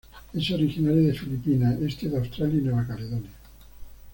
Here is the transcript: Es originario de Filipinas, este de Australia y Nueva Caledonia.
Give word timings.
Es 0.33 0.49
originario 0.49 1.03
de 1.09 1.13
Filipinas, 1.13 1.79
este 1.79 2.09
de 2.09 2.17
Australia 2.17 2.57
y 2.59 2.63
Nueva 2.63 2.87
Caledonia. 2.87 3.29